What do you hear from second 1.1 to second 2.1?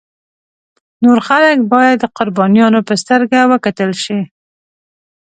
خلک باید د